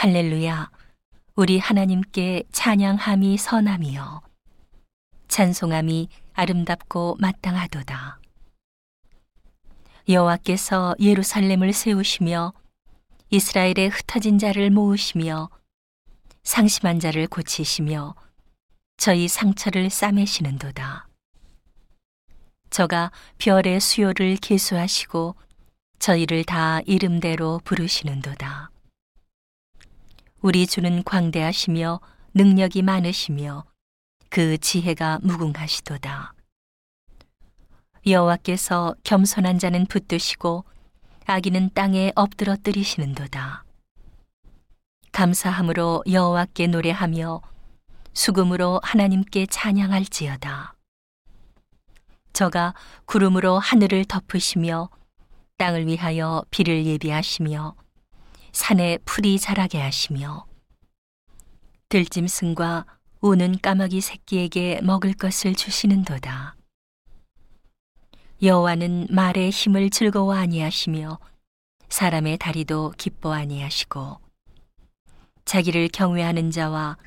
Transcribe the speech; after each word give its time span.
할렐루야. 0.00 0.70
우리 1.34 1.58
하나님께 1.58 2.44
찬양함이 2.52 3.36
선함이요. 3.36 4.22
찬송함이 5.26 6.08
아름답고 6.34 7.16
마땅하도다. 7.18 8.20
여호와께서 10.08 10.94
예루살렘을 11.00 11.72
세우시며 11.72 12.52
이스라엘의 13.30 13.88
흩어진 13.88 14.38
자를 14.38 14.70
모으시며 14.70 15.50
상심한 16.44 17.00
자를 17.00 17.26
고치시며 17.26 18.14
저희 18.98 19.26
상처를 19.26 19.90
싸매시는도다. 19.90 21.08
저가 22.70 23.10
별의 23.38 23.80
수요를 23.80 24.36
계수하시고 24.36 25.34
저희를 25.98 26.44
다 26.44 26.82
이름대로 26.86 27.60
부르시는도다. 27.64 28.67
우리 30.40 30.68
주는 30.68 31.02
광대하시며 31.02 32.00
능력이 32.34 32.82
많으시며 32.82 33.64
그 34.30 34.56
지혜가 34.58 35.18
무궁하시도다. 35.22 36.32
여호와께서 38.06 38.94
겸손한 39.02 39.58
자는 39.58 39.86
붙드시고 39.86 40.64
악인은 41.26 41.70
땅에 41.74 42.12
엎드러뜨리시는도다. 42.14 43.64
감사함으로 45.10 46.04
여호와께 46.08 46.68
노래하며 46.68 47.42
수금으로 48.12 48.80
하나님께 48.84 49.46
찬양할지어다. 49.46 50.76
저가 52.32 52.74
구름으로 53.06 53.58
하늘을 53.58 54.04
덮으시며 54.04 54.88
땅을 55.56 55.88
위하여 55.88 56.44
비를 56.50 56.86
예비하시며 56.86 57.74
산에 58.52 58.98
풀이 59.04 59.38
자라게 59.38 59.80
하시며 59.80 60.46
들짐승과 61.88 62.86
우는 63.20 63.58
까마귀 63.60 64.00
새끼에게 64.00 64.80
먹을 64.82 65.12
것을 65.12 65.54
주시는도다. 65.54 66.54
여호와는 68.42 69.08
말의 69.10 69.50
힘을 69.50 69.90
즐거워 69.90 70.34
아니하시며 70.34 71.18
사람의 71.88 72.38
다리도 72.38 72.92
기뻐 72.96 73.32
아니하시고 73.32 74.20
자기를 75.44 75.88
경외하는 75.88 76.50
자와 76.50 76.98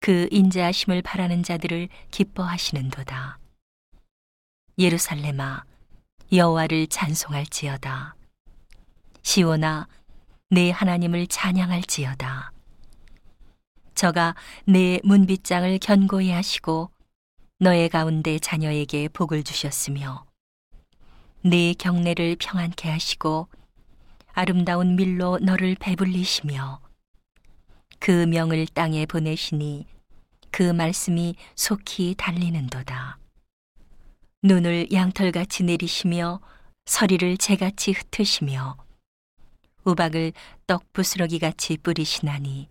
그 0.00 0.28
인자하심을 0.30 1.02
바라는 1.02 1.42
자들을 1.42 1.88
기뻐하시는도다. 2.10 3.38
예루살렘아 4.78 5.64
여호와를 6.32 6.86
찬송할지어다. 6.86 8.14
시온아 9.22 9.88
내 10.52 10.70
하나님을 10.70 11.28
찬양할지어다. 11.28 12.50
저가 13.94 14.34
내 14.64 14.98
문빗장을 15.04 15.78
견고히 15.78 16.32
하시고 16.32 16.90
너의 17.60 17.88
가운데 17.88 18.40
자녀에게 18.40 19.10
복을 19.10 19.44
주셨으며 19.44 20.26
네 21.44 21.72
경내를 21.74 22.34
평안케 22.40 22.90
하시고 22.90 23.46
아름다운 24.32 24.96
밀로 24.96 25.38
너를 25.38 25.76
배불리시며 25.78 26.80
그 28.00 28.10
명을 28.26 28.66
땅에 28.74 29.06
보내시니 29.06 29.86
그 30.50 30.64
말씀이 30.64 31.36
속히 31.54 32.16
달리는도다. 32.18 33.18
눈을 34.42 34.88
양털같이 34.90 35.62
내리시며 35.62 36.40
서리를 36.86 37.36
재같이 37.36 37.92
흩으시며 37.92 38.89
우박을 39.84 40.32
떡 40.66 40.92
부스러기 40.92 41.38
같이 41.38 41.76
뿌리시나니 41.76 42.68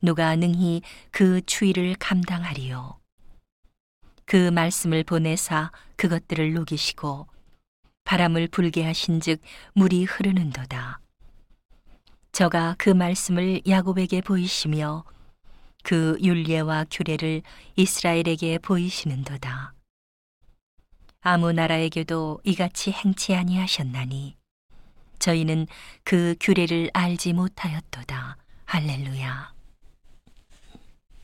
누가 0.00 0.34
능히 0.34 0.82
그 1.10 1.40
추위를 1.46 1.94
감당하리요. 1.98 2.98
그 4.24 4.50
말씀을 4.50 5.04
보내사 5.04 5.70
그것들을 5.96 6.54
녹이시고 6.54 7.28
바람을 8.04 8.48
불게 8.48 8.84
하신즉 8.84 9.40
물이 9.74 10.04
흐르는도다. 10.04 11.00
저가 12.32 12.76
그 12.78 12.90
말씀을 12.90 13.60
야곱에게 13.68 14.22
보이시며 14.22 15.04
그 15.84 16.16
율례와 16.22 16.86
규례를 16.90 17.42
이스라엘에게 17.76 18.58
보이시는도다. 18.58 19.74
아무 21.20 21.52
나라에게도 21.52 22.40
이같이 22.42 22.90
행치 22.90 23.34
아니하셨나니 23.34 24.36
저희는 25.22 25.68
그 26.04 26.34
규례를 26.40 26.90
알지 26.92 27.32
못하였도다. 27.32 28.36
할렐루야. 28.66 29.52